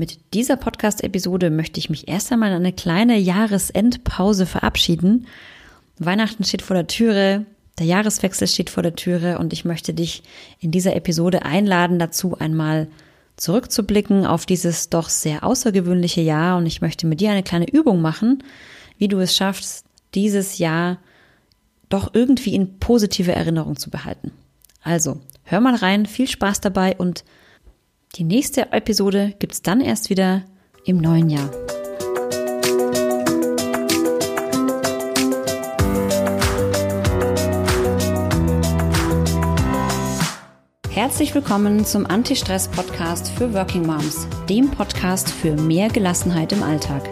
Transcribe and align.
Mit 0.00 0.32
dieser 0.32 0.56
Podcast-Episode 0.56 1.50
möchte 1.50 1.78
ich 1.78 1.90
mich 1.90 2.08
erst 2.08 2.32
einmal 2.32 2.48
in 2.52 2.56
eine 2.56 2.72
kleine 2.72 3.18
Jahresendpause 3.18 4.46
verabschieden. 4.46 5.26
Weihnachten 5.98 6.42
steht 6.42 6.62
vor 6.62 6.74
der 6.74 6.86
Türe, 6.86 7.44
der 7.78 7.84
Jahreswechsel 7.84 8.48
steht 8.48 8.70
vor 8.70 8.82
der 8.82 8.96
Türe 8.96 9.36
und 9.36 9.52
ich 9.52 9.66
möchte 9.66 9.92
dich 9.92 10.22
in 10.58 10.70
dieser 10.70 10.96
Episode 10.96 11.44
einladen, 11.44 11.98
dazu 11.98 12.38
einmal 12.38 12.88
zurückzublicken 13.36 14.24
auf 14.24 14.46
dieses 14.46 14.88
doch 14.88 15.10
sehr 15.10 15.44
außergewöhnliche 15.44 16.22
Jahr 16.22 16.56
und 16.56 16.64
ich 16.64 16.80
möchte 16.80 17.06
mit 17.06 17.20
dir 17.20 17.32
eine 17.32 17.42
kleine 17.42 17.70
Übung 17.70 18.00
machen, 18.00 18.42
wie 18.96 19.08
du 19.08 19.18
es 19.18 19.36
schaffst, 19.36 19.84
dieses 20.14 20.56
Jahr 20.56 20.96
doch 21.90 22.14
irgendwie 22.14 22.54
in 22.54 22.78
positive 22.78 23.32
Erinnerung 23.32 23.76
zu 23.76 23.90
behalten. 23.90 24.32
Also, 24.82 25.20
hör 25.42 25.60
mal 25.60 25.74
rein, 25.74 26.06
viel 26.06 26.26
Spaß 26.26 26.62
dabei 26.62 26.96
und 26.96 27.22
die 28.16 28.24
nächste 28.24 28.72
Episode 28.72 29.34
gibt's 29.38 29.62
dann 29.62 29.80
erst 29.80 30.10
wieder 30.10 30.42
im 30.84 30.98
neuen 30.98 31.30
Jahr. 31.30 31.48
Herzlich 40.90 41.34
willkommen 41.34 41.84
zum 41.84 42.04
Anti-Stress-Podcast 42.04 43.30
für 43.30 43.54
Working 43.54 43.86
Moms, 43.86 44.26
dem 44.48 44.70
Podcast 44.70 45.30
für 45.30 45.54
mehr 45.54 45.88
Gelassenheit 45.88 46.52
im 46.52 46.62
Alltag. 46.62 47.08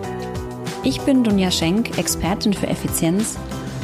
Ich 0.83 1.01
bin 1.03 1.23
Dunja 1.23 1.51
Schenk, 1.51 1.97
Expertin 1.97 2.53
für 2.53 2.67
Effizienz 2.67 3.39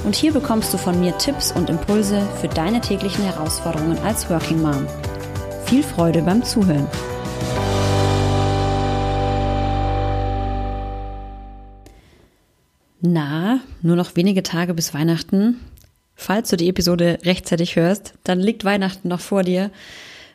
und 0.04 0.16
hier 0.16 0.32
bekommst 0.32 0.74
du 0.74 0.78
von 0.78 0.98
mir 1.00 1.16
Tipps 1.18 1.52
und 1.52 1.70
Impulse 1.70 2.20
für 2.40 2.48
deine 2.48 2.80
täglichen 2.80 3.24
Herausforderungen 3.24 3.98
als 3.98 4.28
Working 4.28 4.60
Mom. 4.60 4.86
Viel 5.66 5.82
Freude 5.82 6.20
beim 6.22 6.42
Zuhören. 6.42 6.86
Na, 13.06 13.60
nur 13.82 13.96
noch 13.96 14.16
wenige 14.16 14.42
Tage 14.42 14.72
bis 14.72 14.94
Weihnachten. 14.94 15.60
Falls 16.14 16.48
du 16.48 16.56
die 16.56 16.70
Episode 16.70 17.18
rechtzeitig 17.22 17.76
hörst, 17.76 18.14
dann 18.24 18.40
liegt 18.40 18.64
Weihnachten 18.64 19.08
noch 19.08 19.20
vor 19.20 19.42
dir. 19.42 19.70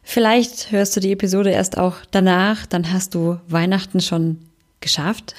Vielleicht 0.04 0.72
hörst 0.72 0.96
du 0.96 1.00
die 1.00 1.12
Episode 1.12 1.50
erst 1.50 1.80
auch 1.80 1.96
danach, 2.12 2.68
dann 2.68 2.94
hast 2.94 3.16
du 3.16 3.40
Weihnachten 3.48 4.02
schon 4.02 4.38
geschafft. 4.82 5.34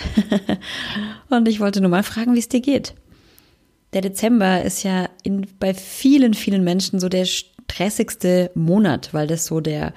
Und 1.30 1.46
ich 1.46 1.60
wollte 1.60 1.80
nur 1.80 1.90
mal 1.90 2.02
fragen, 2.02 2.34
wie 2.34 2.40
es 2.40 2.48
dir 2.48 2.60
geht. 2.60 2.94
Der 3.92 4.00
Dezember 4.00 4.62
ist 4.62 4.82
ja 4.82 5.08
in, 5.22 5.46
bei 5.60 5.72
vielen, 5.72 6.34
vielen 6.34 6.64
Menschen 6.64 6.98
so 6.98 7.08
der 7.08 7.26
stressigste 7.26 8.50
Monat, 8.56 9.14
weil 9.14 9.28
das 9.28 9.46
so 9.46 9.60
der 9.60 9.94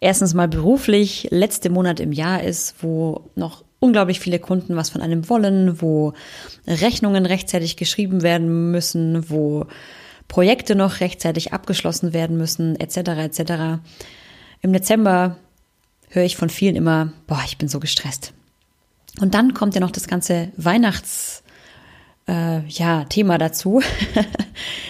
erstens 0.00 0.34
mal 0.34 0.48
beruflich 0.48 1.28
letzte 1.30 1.70
Monat 1.70 1.98
im 1.98 2.12
Jahr 2.12 2.42
ist, 2.42 2.74
wo 2.82 3.30
noch 3.36 3.64
unglaublich 3.80 4.20
viele 4.20 4.38
Kunden 4.38 4.76
was 4.76 4.90
von 4.90 5.00
einem 5.00 5.28
wollen, 5.28 5.80
wo 5.80 6.12
Rechnungen 6.66 7.26
rechtzeitig 7.26 7.76
geschrieben 7.76 8.22
werden 8.22 8.70
müssen, 8.70 9.30
wo 9.30 9.66
Projekte 10.26 10.74
noch 10.74 11.00
rechtzeitig 11.00 11.52
abgeschlossen 11.52 12.12
werden 12.12 12.36
müssen, 12.36 12.78
etc. 12.78 12.96
etc. 12.96 13.52
Im 14.60 14.72
Dezember 14.72 15.36
höre 16.10 16.24
ich 16.24 16.36
von 16.36 16.50
vielen 16.50 16.76
immer, 16.76 17.12
boah, 17.26 17.42
ich 17.46 17.58
bin 17.58 17.68
so 17.68 17.80
gestresst. 17.80 18.32
Und 19.20 19.34
dann 19.34 19.54
kommt 19.54 19.74
ja 19.74 19.80
noch 19.80 19.90
das 19.90 20.06
ganze 20.06 20.52
Weihnachts 20.56 21.42
äh, 22.28 22.66
ja, 22.68 23.04
Thema 23.04 23.38
dazu. 23.38 23.80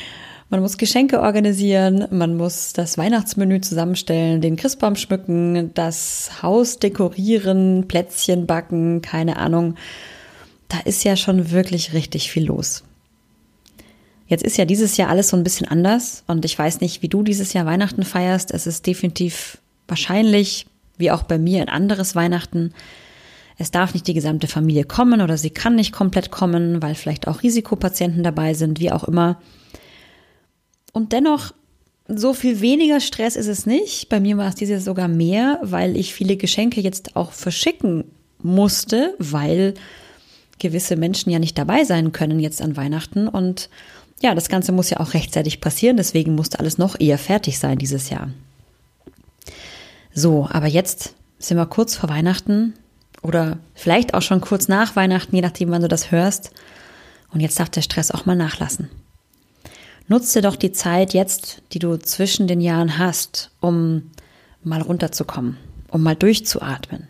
Man 0.51 0.61
muss 0.61 0.79
Geschenke 0.79 1.21
organisieren, 1.21 2.07
man 2.11 2.35
muss 2.35 2.73
das 2.73 2.97
Weihnachtsmenü 2.97 3.61
zusammenstellen, 3.61 4.41
den 4.41 4.57
Christbaum 4.57 4.97
schmücken, 4.97 5.75
das 5.75 6.43
Haus 6.43 6.79
dekorieren, 6.79 7.87
Plätzchen 7.87 8.47
backen, 8.47 9.03
keine 9.03 9.37
Ahnung. 9.37 9.75
Da 10.69 10.79
ist 10.81 11.05
ja 11.05 11.17
schon 11.17 11.51
wirklich 11.51 11.93
richtig 11.93 12.31
viel 12.31 12.47
los. 12.47 12.83
Jetzt 14.27 14.45
ist 14.45 14.57
ja 14.57 14.65
dieses 14.65 14.97
Jahr 14.97 15.11
alles 15.11 15.29
so 15.29 15.37
ein 15.37 15.45
bisschen 15.45 15.69
anders 15.69 16.25
und 16.27 16.45
ich 16.47 16.59
weiß 16.59 16.81
nicht, 16.81 17.03
wie 17.03 17.09
du 17.09 17.23
dieses 17.23 17.53
Jahr 17.53 17.67
Weihnachten 17.67 18.03
feierst. 18.03 18.51
Es 18.51 18.67
ist 18.67 18.87
definitiv 18.87 19.59
wahrscheinlich, 19.87 20.67
wie 20.97 21.11
auch 21.11 21.25
bei 21.25 21.39
mir, 21.39 21.61
ein 21.61 21.69
anderes 21.69 22.15
Weihnachten. 22.15 22.73
Es 23.59 23.71
darf 23.71 23.93
nicht 23.93 24.07
die 24.07 24.15
gesamte 24.15 24.47
Familie 24.47 24.85
kommen 24.85 25.21
oder 25.21 25.37
sie 25.37 25.51
kann 25.51 25.75
nicht 25.75 25.93
komplett 25.93 26.31
kommen, 26.31 26.81
weil 26.81 26.95
vielleicht 26.95 27.29
auch 27.29 27.43
Risikopatienten 27.43 28.23
dabei 28.23 28.55
sind, 28.55 28.81
wie 28.81 28.93
auch 28.93 29.05
immer. 29.05 29.39
Und 30.99 31.13
dennoch, 31.13 31.55
so 32.09 32.35
viel 32.35 32.61
weniger 32.61 32.99
Stress 32.99 33.37
ist 33.37 33.47
es 33.47 33.67
nicht. 33.67 34.09
Bei 34.09 34.19
mir 34.19 34.37
war 34.37 34.49
es 34.49 34.57
dieses 34.57 34.85
sogar 34.85 35.07
mehr, 35.07 35.61
weil 35.63 35.97
ich 35.97 36.13
viele 36.13 36.37
Geschenke 36.37 36.81
jetzt 36.81 37.15
auch 37.15 37.31
verschicken 37.31 38.03
musste, 38.43 39.15
weil 39.21 39.75
gewisse 40.59 40.97
Menschen 40.97 41.31
ja 41.31 41.39
nicht 41.39 41.57
dabei 41.57 41.85
sein 41.85 42.11
können 42.11 42.41
jetzt 42.41 42.61
an 42.61 42.77
Weihnachten. 42.77 43.29
Und 43.29 43.71
ja, 44.21 44.35
das 44.35 44.49
Ganze 44.49 44.73
muss 44.73 44.91
ja 44.91 44.99
auch 44.99 45.15
rechtzeitig 45.15 45.61
passieren, 45.61 45.97
deswegen 45.97 46.35
musste 46.35 46.59
alles 46.59 46.79
noch 46.79 46.99
eher 46.99 47.17
fertig 47.17 47.61
sein 47.61 47.79
dieses 47.79 48.11
Jahr. 48.11 48.31
So, 50.13 50.49
aber 50.51 50.67
jetzt 50.67 51.15
sind 51.39 51.59
wir 51.59 51.67
kurz 51.67 51.95
vor 51.95 52.09
Weihnachten 52.09 52.75
oder 53.23 53.59
vielleicht 53.77 54.15
auch 54.15 54.23
schon 54.23 54.41
kurz 54.41 54.67
nach 54.67 54.97
Weihnachten, 54.97 55.37
je 55.37 55.43
nachdem, 55.43 55.71
wann 55.71 55.83
du 55.83 55.89
das 55.89 56.11
hörst. 56.11 56.51
Und 57.33 57.39
jetzt 57.39 57.61
darf 57.61 57.69
der 57.69 57.83
Stress 57.83 58.11
auch 58.11 58.27
mal 58.27 58.35
nachlassen. 58.35 58.91
Nutze 60.09 60.41
doch 60.41 60.57
die 60.57 60.73
Zeit 60.73 61.13
jetzt, 61.15 61.63
die 61.73 61.79
du 61.79 61.97
zwischen 61.99 62.47
den 62.49 62.61
Jahren 62.61 62.99
hast, 62.99 63.51
um 63.61 64.11
mal 64.63 64.83
runterzukommen, 64.83 65.57
um 65.91 66.03
mal 66.03 66.17
durchzuatmen. 66.17 67.07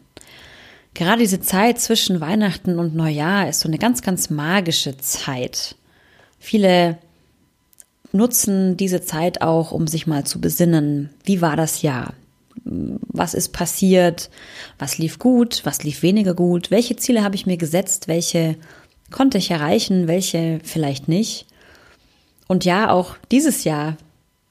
Gerade 0.94 1.20
diese 1.20 1.41
Zeit 1.41 1.81
zwischen 1.81 2.20
Weihnachten 2.20 2.78
und 2.78 2.94
Neujahr 2.94 3.48
ist 3.48 3.60
so 3.60 3.69
eine 3.69 3.78
ganz, 3.78 4.03
ganz 4.03 4.31
magische 4.31 4.97
Zeit. 4.98 5.76
Viele 6.41 6.98
nutzen 8.10 8.76
diese 8.76 9.03
Zeit 9.03 9.42
auch, 9.42 9.70
um 9.70 9.86
sich 9.86 10.06
mal 10.06 10.25
zu 10.25 10.41
besinnen. 10.41 11.10
Wie 11.25 11.41
war 11.41 11.56
das 11.56 11.82
Jahr? 11.82 12.15
was 12.65 13.34
ist 13.34 13.53
passiert, 13.53 14.30
was 14.78 14.98
lief 14.98 15.19
gut, 15.19 15.62
was 15.65 15.82
lief 15.82 16.03
weniger 16.03 16.34
gut, 16.34 16.70
welche 16.70 16.97
Ziele 16.97 17.25
habe 17.25 17.34
ich 17.34 17.47
mir 17.47 17.56
gesetzt, 17.56 18.09
welche 18.09 18.56
konnte 19.10 19.38
ich 19.38 19.50
erreichen, 19.50 20.06
welche 20.06 20.60
vielleicht 20.62 21.09
nicht. 21.09 21.47
Und 22.48 22.64
ja, 22.64 22.91
auch 22.91 23.16
dieses 23.31 23.62
Jahr 23.62 23.97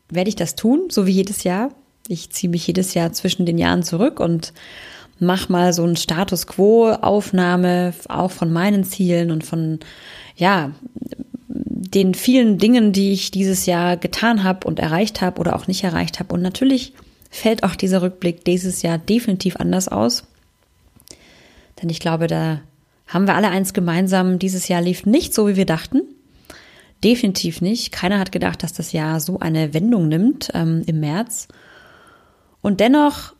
werde 0.09 0.29
ich 0.29 0.35
das 0.35 0.55
tun, 0.55 0.87
so 0.89 1.05
wie 1.05 1.11
jedes 1.11 1.43
Jahr. 1.43 1.71
Ich 2.07 2.29
ziehe 2.29 2.49
mich 2.49 2.65
jedes 2.65 2.93
Jahr 2.93 3.11
zwischen 3.11 3.45
den 3.45 3.57
Jahren 3.57 3.83
zurück 3.83 4.21
und 4.21 4.53
mache 5.19 5.51
mal 5.51 5.73
so 5.73 5.83
ein 5.83 5.97
Status 5.97 6.47
Quo 6.47 6.91
Aufnahme 6.91 7.93
auch 8.07 8.31
von 8.31 8.53
meinen 8.53 8.83
Zielen 8.85 9.31
und 9.31 9.45
von 9.45 9.79
ja, 10.35 10.71
den 11.49 12.13
vielen 12.13 12.59
Dingen, 12.59 12.93
die 12.93 13.11
ich 13.11 13.31
dieses 13.31 13.65
Jahr 13.65 13.97
getan 13.97 14.43
habe 14.43 14.67
und 14.67 14.79
erreicht 14.79 15.21
habe 15.21 15.39
oder 15.39 15.55
auch 15.55 15.67
nicht 15.67 15.83
erreicht 15.83 16.19
habe 16.19 16.33
und 16.33 16.41
natürlich 16.41 16.93
fällt 17.29 17.63
auch 17.63 17.75
dieser 17.75 18.01
Rückblick 18.01 18.45
dieses 18.45 18.83
Jahr 18.83 18.97
definitiv 18.97 19.57
anders 19.57 19.87
aus. 19.87 20.23
Denn 21.81 21.89
ich 21.89 21.99
glaube, 21.99 22.27
da 22.27 22.61
haben 23.07 23.27
wir 23.27 23.35
alle 23.35 23.49
eins 23.49 23.73
gemeinsam. 23.73 24.39
Dieses 24.39 24.67
Jahr 24.67 24.81
lief 24.81 25.05
nicht 25.05 25.33
so, 25.33 25.47
wie 25.47 25.55
wir 25.55 25.65
dachten. 25.65 26.01
Definitiv 27.03 27.61
nicht. 27.61 27.91
Keiner 27.91 28.19
hat 28.19 28.31
gedacht, 28.31 28.63
dass 28.63 28.73
das 28.73 28.91
Jahr 28.91 29.19
so 29.19 29.39
eine 29.39 29.73
Wendung 29.73 30.07
nimmt 30.07 30.49
ähm, 30.53 30.83
im 30.87 30.99
März. 30.99 31.47
Und 32.61 32.79
dennoch 32.79 33.33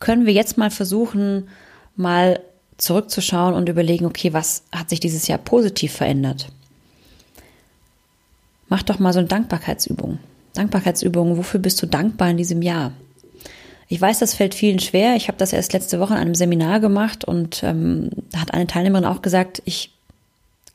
können 0.00 0.26
wir 0.26 0.32
jetzt 0.32 0.58
mal 0.58 0.70
versuchen, 0.70 1.48
mal 1.96 2.40
zurückzuschauen 2.76 3.54
und 3.54 3.68
überlegen, 3.68 4.06
okay, 4.06 4.32
was 4.32 4.64
hat 4.72 4.90
sich 4.90 5.00
dieses 5.00 5.28
Jahr 5.28 5.38
positiv 5.38 5.92
verändert? 5.92 6.48
Mach 8.68 8.82
doch 8.82 8.98
mal 8.98 9.12
so 9.12 9.20
eine 9.20 9.28
Dankbarkeitsübung. 9.28 10.18
Dankbarkeitsübungen. 10.54 11.36
Wofür 11.36 11.60
bist 11.60 11.80
du 11.82 11.86
dankbar 11.86 12.30
in 12.30 12.36
diesem 12.36 12.62
Jahr? 12.62 12.92
Ich 13.88 14.00
weiß, 14.00 14.18
das 14.18 14.34
fällt 14.34 14.54
vielen 14.54 14.78
schwer. 14.78 15.14
Ich 15.14 15.28
habe 15.28 15.38
das 15.38 15.52
erst 15.52 15.72
letzte 15.72 16.00
Woche 16.00 16.14
in 16.14 16.20
einem 16.20 16.34
Seminar 16.34 16.80
gemacht 16.80 17.24
und 17.24 17.62
ähm, 17.62 18.10
da 18.32 18.40
hat 18.40 18.54
eine 18.54 18.66
Teilnehmerin 18.66 19.04
auch 19.04 19.22
gesagt, 19.22 19.62
ich 19.66 19.93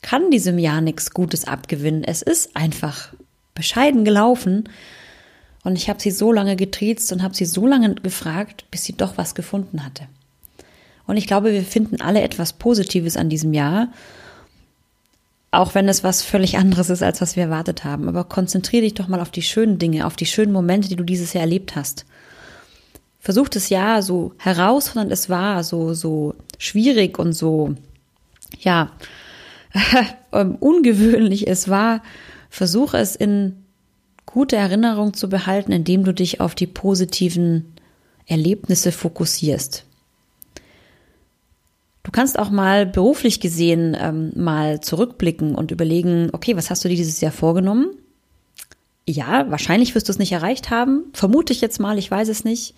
kann 0.02 0.30
diesem 0.30 0.58
Jahr 0.58 0.80
nichts 0.80 1.12
Gutes 1.12 1.44
abgewinnen. 1.44 2.04
Es 2.04 2.22
ist 2.22 2.56
einfach 2.56 3.12
bescheiden 3.54 4.04
gelaufen. 4.04 4.68
Und 5.62 5.76
ich 5.76 5.90
habe 5.90 6.00
sie 6.00 6.10
so 6.10 6.32
lange 6.32 6.56
getriezt 6.56 7.12
und 7.12 7.22
habe 7.22 7.34
sie 7.34 7.44
so 7.44 7.66
lange 7.66 7.94
gefragt, 7.96 8.64
bis 8.70 8.84
sie 8.84 8.94
doch 8.94 9.18
was 9.18 9.34
gefunden 9.34 9.84
hatte. 9.84 10.06
Und 11.06 11.16
ich 11.16 11.26
glaube, 11.26 11.52
wir 11.52 11.64
finden 11.64 12.00
alle 12.00 12.22
etwas 12.22 12.54
Positives 12.54 13.16
an 13.16 13.28
diesem 13.28 13.52
Jahr. 13.52 13.88
Auch 15.50 15.74
wenn 15.74 15.88
es 15.88 16.04
was 16.04 16.22
völlig 16.22 16.56
anderes 16.56 16.88
ist, 16.88 17.02
als 17.02 17.20
was 17.20 17.36
wir 17.36 17.42
erwartet 17.44 17.84
haben. 17.84 18.08
Aber 18.08 18.24
konzentriere 18.24 18.82
dich 18.82 18.94
doch 18.94 19.08
mal 19.08 19.20
auf 19.20 19.30
die 19.30 19.42
schönen 19.42 19.78
Dinge, 19.78 20.06
auf 20.06 20.16
die 20.16 20.26
schönen 20.26 20.52
Momente, 20.52 20.88
die 20.88 20.96
du 20.96 21.04
dieses 21.04 21.32
Jahr 21.32 21.42
erlebt 21.42 21.76
hast. 21.76 22.06
Versuch 23.18 23.48
das 23.48 23.68
Jahr 23.68 24.02
so 24.02 24.32
herausfordernd 24.38 25.12
es 25.12 25.28
war, 25.28 25.62
so, 25.64 25.92
so 25.92 26.34
schwierig 26.58 27.18
und 27.18 27.32
so, 27.34 27.74
ja, 28.60 28.92
ungewöhnlich 30.30 31.46
es 31.48 31.68
war, 31.68 32.02
versuche 32.48 32.98
es 32.98 33.16
in 33.16 33.56
gute 34.26 34.56
Erinnerung 34.56 35.14
zu 35.14 35.28
behalten, 35.28 35.72
indem 35.72 36.04
du 36.04 36.12
dich 36.12 36.40
auf 36.40 36.54
die 36.54 36.66
positiven 36.66 37.72
Erlebnisse 38.26 38.92
fokussierst. 38.92 39.84
Du 42.02 42.10
kannst 42.12 42.38
auch 42.38 42.50
mal 42.50 42.86
beruflich 42.86 43.40
gesehen 43.40 43.96
ähm, 44.00 44.32
mal 44.34 44.80
zurückblicken 44.80 45.54
und 45.54 45.70
überlegen, 45.70 46.30
okay, 46.32 46.56
was 46.56 46.70
hast 46.70 46.84
du 46.84 46.88
dir 46.88 46.96
dieses 46.96 47.20
Jahr 47.20 47.32
vorgenommen? 47.32 47.90
Ja, 49.06 49.50
wahrscheinlich 49.50 49.94
wirst 49.94 50.08
du 50.08 50.12
es 50.12 50.18
nicht 50.18 50.32
erreicht 50.32 50.70
haben. 50.70 51.04
Vermute 51.12 51.52
ich 51.52 51.60
jetzt 51.60 51.80
mal, 51.80 51.98
ich 51.98 52.10
weiß 52.10 52.28
es 52.28 52.44
nicht. 52.44 52.74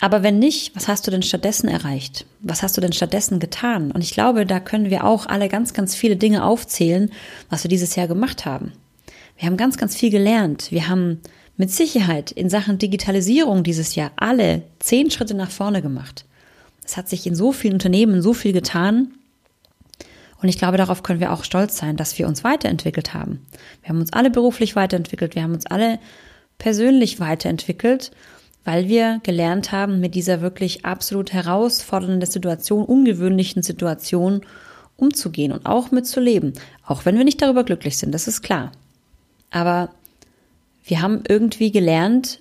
Aber 0.00 0.22
wenn 0.22 0.38
nicht, 0.38 0.74
was 0.74 0.88
hast 0.88 1.06
du 1.06 1.10
denn 1.10 1.22
stattdessen 1.22 1.68
erreicht? 1.68 2.24
Was 2.40 2.62
hast 2.62 2.76
du 2.76 2.80
denn 2.80 2.94
stattdessen 2.94 3.38
getan? 3.38 3.92
Und 3.92 4.02
ich 4.02 4.12
glaube, 4.12 4.46
da 4.46 4.58
können 4.58 4.88
wir 4.88 5.04
auch 5.04 5.26
alle 5.26 5.48
ganz, 5.48 5.74
ganz 5.74 5.94
viele 5.94 6.16
Dinge 6.16 6.44
aufzählen, 6.44 7.10
was 7.50 7.64
wir 7.64 7.68
dieses 7.68 7.96
Jahr 7.96 8.08
gemacht 8.08 8.46
haben. 8.46 8.72
Wir 9.36 9.46
haben 9.46 9.58
ganz, 9.58 9.76
ganz 9.76 9.94
viel 9.94 10.10
gelernt. 10.10 10.70
Wir 10.70 10.88
haben 10.88 11.20
mit 11.58 11.70
Sicherheit 11.70 12.30
in 12.30 12.48
Sachen 12.48 12.78
Digitalisierung 12.78 13.62
dieses 13.62 13.94
Jahr 13.94 14.12
alle 14.16 14.62
zehn 14.78 15.10
Schritte 15.10 15.34
nach 15.34 15.50
vorne 15.50 15.82
gemacht. 15.82 16.24
Es 16.84 16.96
hat 16.96 17.08
sich 17.08 17.26
in 17.26 17.34
so 17.34 17.52
vielen 17.52 17.74
Unternehmen 17.74 18.22
so 18.22 18.32
viel 18.32 18.54
getan. 18.54 19.12
Und 20.40 20.48
ich 20.48 20.56
glaube, 20.56 20.78
darauf 20.78 21.02
können 21.02 21.20
wir 21.20 21.32
auch 21.32 21.44
stolz 21.44 21.76
sein, 21.76 21.98
dass 21.98 22.18
wir 22.18 22.26
uns 22.26 22.42
weiterentwickelt 22.42 23.12
haben. 23.12 23.46
Wir 23.82 23.90
haben 23.90 24.00
uns 24.00 24.14
alle 24.14 24.30
beruflich 24.30 24.74
weiterentwickelt, 24.74 25.34
wir 25.34 25.42
haben 25.42 25.52
uns 25.52 25.66
alle 25.66 25.98
persönlich 26.56 27.20
weiterentwickelt, 27.20 28.10
weil 28.64 28.88
wir 28.88 29.20
gelernt 29.22 29.72
haben, 29.72 30.00
mit 30.00 30.14
dieser 30.14 30.40
wirklich 30.40 30.84
absolut 30.84 31.32
herausfordernden 31.32 32.30
Situation, 32.30 32.84
ungewöhnlichen 32.84 33.62
Situation 33.62 34.42
umzugehen 34.96 35.52
und 35.52 35.66
auch 35.66 35.90
mitzuleben. 35.90 36.52
Auch 36.84 37.04
wenn 37.04 37.16
wir 37.16 37.24
nicht 37.24 37.40
darüber 37.40 37.64
glücklich 37.64 37.96
sind, 37.96 38.12
das 38.12 38.28
ist 38.28 38.42
klar. 38.42 38.72
Aber 39.50 39.90
wir 40.84 41.00
haben 41.00 41.22
irgendwie 41.26 41.72
gelernt, 41.72 42.40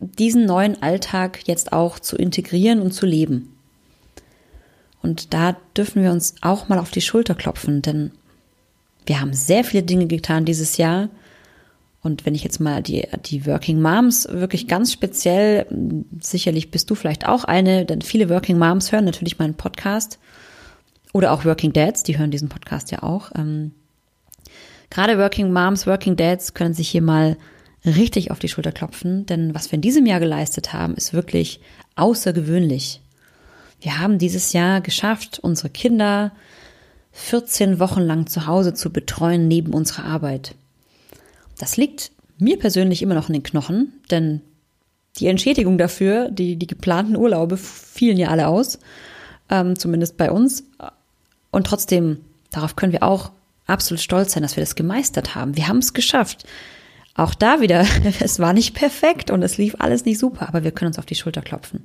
diesen 0.00 0.46
neuen 0.46 0.82
Alltag 0.82 1.46
jetzt 1.46 1.72
auch 1.72 1.98
zu 1.98 2.16
integrieren 2.16 2.80
und 2.80 2.92
zu 2.92 3.06
leben. 3.06 3.54
Und 5.02 5.34
da 5.34 5.56
dürfen 5.76 6.02
wir 6.02 6.10
uns 6.10 6.34
auch 6.40 6.68
mal 6.68 6.78
auf 6.78 6.90
die 6.90 7.00
Schulter 7.00 7.34
klopfen, 7.34 7.82
denn 7.82 8.12
wir 9.06 9.20
haben 9.20 9.32
sehr 9.32 9.64
viele 9.64 9.82
Dinge 9.82 10.06
getan 10.06 10.44
dieses 10.44 10.76
Jahr. 10.76 11.08
Und 12.02 12.24
wenn 12.24 12.34
ich 12.34 12.42
jetzt 12.42 12.60
mal 12.60 12.82
die, 12.82 13.06
die 13.26 13.46
Working 13.46 13.80
Moms 13.80 14.26
wirklich 14.30 14.66
ganz 14.66 14.92
speziell, 14.92 15.66
sicherlich 16.20 16.70
bist 16.70 16.90
du 16.90 16.94
vielleicht 16.94 17.26
auch 17.26 17.44
eine, 17.44 17.84
denn 17.84 18.00
viele 18.00 18.30
Working 18.30 18.58
Moms 18.58 18.90
hören 18.90 19.04
natürlich 19.04 19.38
meinen 19.38 19.54
Podcast. 19.54 20.18
Oder 21.12 21.32
auch 21.32 21.44
Working 21.44 21.72
Dads, 21.72 22.02
die 22.02 22.18
hören 22.18 22.30
diesen 22.30 22.48
Podcast 22.48 22.90
ja 22.90 23.02
auch. 23.02 23.32
Ähm, 23.36 23.72
gerade 24.88 25.18
Working 25.18 25.52
Moms, 25.52 25.86
Working 25.86 26.16
Dads 26.16 26.54
können 26.54 26.72
sich 26.72 26.88
hier 26.88 27.02
mal 27.02 27.36
richtig 27.84 28.30
auf 28.30 28.38
die 28.38 28.48
Schulter 28.48 28.72
klopfen, 28.72 29.26
denn 29.26 29.54
was 29.54 29.70
wir 29.70 29.76
in 29.76 29.82
diesem 29.82 30.06
Jahr 30.06 30.20
geleistet 30.20 30.72
haben, 30.72 30.94
ist 30.94 31.12
wirklich 31.12 31.60
außergewöhnlich. 31.96 33.00
Wir 33.80 33.98
haben 33.98 34.18
dieses 34.18 34.52
Jahr 34.52 34.80
geschafft, 34.80 35.38
unsere 35.40 35.70
Kinder 35.70 36.32
14 37.12 37.78
Wochen 37.80 38.00
lang 38.00 38.26
zu 38.26 38.46
Hause 38.46 38.74
zu 38.74 38.90
betreuen 38.90 39.48
neben 39.48 39.72
unserer 39.72 40.04
Arbeit. 40.04 40.54
Das 41.60 41.76
liegt 41.76 42.10
mir 42.38 42.58
persönlich 42.58 43.02
immer 43.02 43.14
noch 43.14 43.28
in 43.28 43.34
den 43.34 43.42
Knochen, 43.42 43.92
denn 44.10 44.40
die 45.18 45.26
Entschädigung 45.26 45.76
dafür, 45.76 46.30
die, 46.30 46.56
die 46.56 46.66
geplanten 46.66 47.16
Urlaube 47.16 47.58
fielen 47.58 48.16
ja 48.16 48.28
alle 48.28 48.48
aus, 48.48 48.78
ähm, 49.50 49.78
zumindest 49.78 50.16
bei 50.16 50.30
uns. 50.30 50.64
Und 51.50 51.66
trotzdem, 51.66 52.20
darauf 52.50 52.76
können 52.76 52.92
wir 52.92 53.02
auch 53.02 53.30
absolut 53.66 54.00
stolz 54.00 54.32
sein, 54.32 54.42
dass 54.42 54.56
wir 54.56 54.62
das 54.62 54.74
gemeistert 54.74 55.34
haben. 55.34 55.54
Wir 55.54 55.68
haben 55.68 55.78
es 55.78 55.92
geschafft. 55.92 56.46
Auch 57.14 57.34
da 57.34 57.60
wieder, 57.60 57.84
es 58.20 58.38
war 58.38 58.54
nicht 58.54 58.74
perfekt 58.74 59.30
und 59.30 59.42
es 59.42 59.58
lief 59.58 59.76
alles 59.78 60.06
nicht 60.06 60.18
super, 60.18 60.48
aber 60.48 60.64
wir 60.64 60.70
können 60.70 60.88
uns 60.88 60.98
auf 60.98 61.06
die 61.06 61.16
Schulter 61.16 61.42
klopfen. 61.42 61.84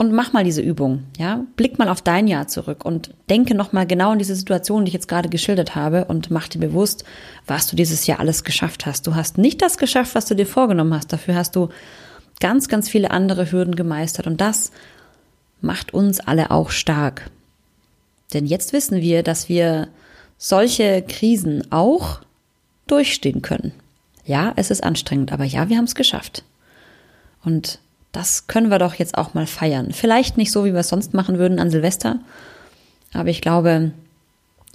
Und 0.00 0.12
mach 0.12 0.32
mal 0.32 0.44
diese 0.44 0.62
Übung, 0.62 1.02
ja? 1.18 1.44
Blick 1.56 1.80
mal 1.80 1.88
auf 1.88 2.02
dein 2.02 2.28
Jahr 2.28 2.46
zurück 2.46 2.84
und 2.84 3.12
denke 3.28 3.56
nochmal 3.56 3.84
genau 3.84 4.12
an 4.12 4.18
diese 4.20 4.36
Situation, 4.36 4.84
die 4.84 4.90
ich 4.90 4.94
jetzt 4.94 5.08
gerade 5.08 5.28
geschildert 5.28 5.74
habe 5.74 6.04
und 6.04 6.30
mach 6.30 6.46
dir 6.46 6.60
bewusst, 6.60 7.04
was 7.46 7.66
du 7.66 7.74
dieses 7.74 8.06
Jahr 8.06 8.20
alles 8.20 8.44
geschafft 8.44 8.86
hast. 8.86 9.08
Du 9.08 9.16
hast 9.16 9.38
nicht 9.38 9.60
das 9.60 9.76
geschafft, 9.76 10.14
was 10.14 10.26
du 10.26 10.36
dir 10.36 10.46
vorgenommen 10.46 10.94
hast. 10.94 11.12
Dafür 11.12 11.34
hast 11.34 11.56
du 11.56 11.68
ganz, 12.38 12.68
ganz 12.68 12.88
viele 12.88 13.10
andere 13.10 13.50
Hürden 13.50 13.74
gemeistert 13.74 14.28
und 14.28 14.40
das 14.40 14.70
macht 15.60 15.92
uns 15.92 16.20
alle 16.20 16.52
auch 16.52 16.70
stark. 16.70 17.28
Denn 18.32 18.46
jetzt 18.46 18.72
wissen 18.72 19.00
wir, 19.00 19.24
dass 19.24 19.48
wir 19.48 19.88
solche 20.36 21.02
Krisen 21.02 21.72
auch 21.72 22.20
durchstehen 22.86 23.42
können. 23.42 23.72
Ja, 24.24 24.52
es 24.54 24.70
ist 24.70 24.84
anstrengend, 24.84 25.32
aber 25.32 25.44
ja, 25.44 25.68
wir 25.68 25.76
haben 25.76 25.86
es 25.86 25.96
geschafft. 25.96 26.44
Und 27.44 27.80
das 28.12 28.46
können 28.46 28.70
wir 28.70 28.78
doch 28.78 28.94
jetzt 28.94 29.16
auch 29.16 29.34
mal 29.34 29.46
feiern. 29.46 29.92
Vielleicht 29.92 30.36
nicht 30.36 30.52
so, 30.52 30.64
wie 30.64 30.72
wir 30.72 30.80
es 30.80 30.88
sonst 30.88 31.14
machen 31.14 31.38
würden 31.38 31.58
an 31.58 31.70
Silvester, 31.70 32.18
aber 33.12 33.28
ich 33.28 33.40
glaube, 33.40 33.92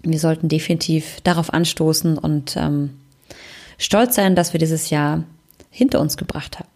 wir 0.03 0.19
sollten 0.19 0.49
definitiv 0.49 1.21
darauf 1.21 1.53
anstoßen 1.53 2.17
und 2.17 2.55
ähm, 2.57 2.91
stolz 3.77 4.15
sein, 4.15 4.35
dass 4.35 4.53
wir 4.53 4.59
dieses 4.59 4.89
Jahr 4.89 5.23
hinter 5.69 5.99
uns 5.99 6.17
gebracht 6.17 6.59
haben. 6.59 6.69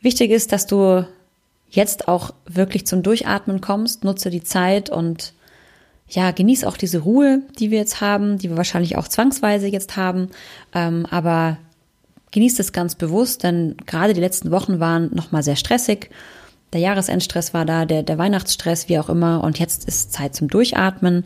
Wichtig 0.00 0.30
ist, 0.30 0.52
dass 0.52 0.66
du 0.66 1.06
jetzt 1.70 2.08
auch 2.08 2.34
wirklich 2.46 2.86
zum 2.86 3.02
Durchatmen 3.02 3.60
kommst, 3.60 4.04
nutze 4.04 4.30
die 4.30 4.42
Zeit 4.42 4.90
und 4.90 5.32
ja, 6.08 6.30
genieß 6.30 6.64
auch 6.64 6.76
diese 6.76 6.98
Ruhe, 6.98 7.40
die 7.58 7.70
wir 7.70 7.78
jetzt 7.78 8.00
haben, 8.00 8.38
die 8.38 8.50
wir 8.50 8.56
wahrscheinlich 8.58 8.96
auch 8.96 9.08
zwangsweise 9.08 9.66
jetzt 9.66 9.96
haben. 9.96 10.28
Ähm, 10.74 11.06
aber 11.10 11.56
genießt 12.34 12.58
es 12.58 12.72
ganz 12.72 12.96
bewusst, 12.96 13.44
denn 13.44 13.76
gerade 13.86 14.12
die 14.12 14.20
letzten 14.20 14.50
Wochen 14.50 14.80
waren 14.80 15.08
nochmal 15.14 15.44
sehr 15.44 15.54
stressig. 15.54 16.10
Der 16.72 16.80
Jahresendstress 16.80 17.54
war 17.54 17.64
da, 17.64 17.84
der, 17.84 18.02
der 18.02 18.18
Weihnachtsstress, 18.18 18.88
wie 18.88 18.98
auch 18.98 19.08
immer. 19.08 19.44
Und 19.44 19.60
jetzt 19.60 19.86
ist 19.86 20.12
Zeit 20.12 20.34
zum 20.34 20.48
Durchatmen. 20.48 21.24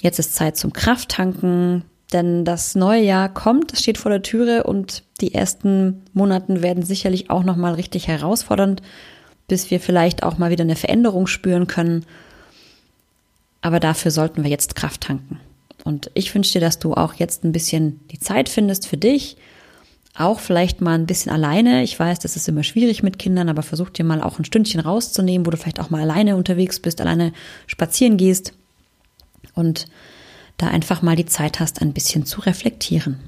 Jetzt 0.00 0.18
ist 0.18 0.34
Zeit 0.34 0.56
zum 0.56 0.72
Krafttanken. 0.72 1.84
Denn 2.14 2.46
das 2.46 2.74
neue 2.74 3.02
Jahr 3.02 3.28
kommt, 3.28 3.74
es 3.74 3.80
steht 3.80 3.98
vor 3.98 4.10
der 4.10 4.22
Türe 4.22 4.64
und 4.64 5.02
die 5.20 5.34
ersten 5.34 6.02
Monaten 6.14 6.62
werden 6.62 6.82
sicherlich 6.82 7.28
auch 7.28 7.42
nochmal 7.42 7.74
richtig 7.74 8.08
herausfordernd, 8.08 8.80
bis 9.48 9.70
wir 9.70 9.78
vielleicht 9.78 10.22
auch 10.22 10.38
mal 10.38 10.50
wieder 10.50 10.64
eine 10.64 10.76
Veränderung 10.76 11.26
spüren 11.26 11.66
können. 11.66 12.06
Aber 13.60 13.78
dafür 13.78 14.10
sollten 14.10 14.42
wir 14.42 14.50
jetzt 14.50 14.74
Kraft 14.74 15.02
tanken. 15.02 15.38
Und 15.84 16.10
ich 16.14 16.34
wünsche 16.34 16.52
dir, 16.52 16.60
dass 16.60 16.78
du 16.78 16.94
auch 16.94 17.12
jetzt 17.12 17.44
ein 17.44 17.52
bisschen 17.52 18.00
die 18.10 18.20
Zeit 18.20 18.48
findest 18.48 18.86
für 18.86 18.96
dich, 18.96 19.36
auch 20.18 20.40
vielleicht 20.40 20.80
mal 20.80 20.94
ein 20.94 21.06
bisschen 21.06 21.32
alleine. 21.32 21.82
Ich 21.82 21.98
weiß, 21.98 22.18
das 22.20 22.36
ist 22.36 22.48
immer 22.48 22.62
schwierig 22.62 23.02
mit 23.02 23.18
Kindern, 23.18 23.48
aber 23.48 23.62
versuch 23.62 23.90
dir 23.90 24.04
mal 24.04 24.22
auch 24.22 24.38
ein 24.38 24.44
Stündchen 24.44 24.80
rauszunehmen, 24.80 25.46
wo 25.46 25.50
du 25.50 25.56
vielleicht 25.56 25.80
auch 25.80 25.90
mal 25.90 26.00
alleine 26.00 26.36
unterwegs 26.36 26.80
bist, 26.80 27.00
alleine 27.00 27.32
spazieren 27.66 28.16
gehst 28.16 28.52
und 29.54 29.86
da 30.56 30.68
einfach 30.68 31.02
mal 31.02 31.16
die 31.16 31.26
Zeit 31.26 31.60
hast, 31.60 31.82
ein 31.82 31.92
bisschen 31.92 32.24
zu 32.24 32.40
reflektieren. 32.40 33.18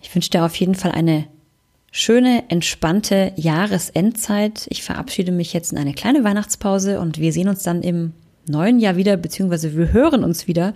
Ich 0.00 0.14
wünsche 0.14 0.30
dir 0.30 0.44
auf 0.44 0.56
jeden 0.56 0.74
Fall 0.74 0.92
eine 0.92 1.26
schöne, 1.92 2.44
entspannte 2.48 3.32
Jahresendzeit. 3.36 4.66
Ich 4.70 4.82
verabschiede 4.82 5.32
mich 5.32 5.52
jetzt 5.52 5.72
in 5.72 5.78
eine 5.78 5.94
kleine 5.94 6.24
Weihnachtspause 6.24 7.00
und 7.00 7.18
wir 7.18 7.32
sehen 7.32 7.48
uns 7.48 7.62
dann 7.62 7.82
im 7.82 8.12
neuen 8.48 8.78
Jahr 8.78 8.96
wieder, 8.96 9.16
beziehungsweise 9.16 9.76
wir 9.76 9.92
hören 9.92 10.24
uns 10.24 10.46
wieder 10.46 10.74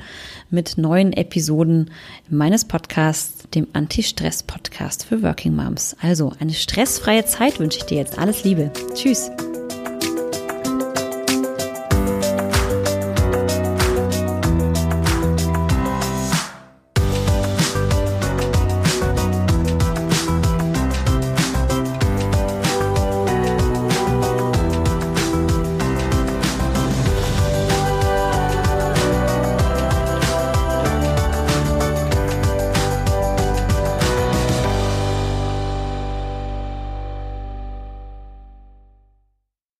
mit 0.50 0.78
neuen 0.78 1.12
Episoden 1.12 1.90
meines 2.28 2.64
Podcasts, 2.64 3.48
dem 3.54 3.66
Anti-Stress-Podcast 3.72 5.04
für 5.04 5.22
Working 5.22 5.54
Moms. 5.54 5.96
Also 6.00 6.32
eine 6.40 6.54
stressfreie 6.54 7.24
Zeit 7.24 7.58
wünsche 7.58 7.78
ich 7.78 7.84
dir 7.84 7.98
jetzt. 7.98 8.18
Alles 8.18 8.44
Liebe. 8.44 8.70
Tschüss. 8.94 9.30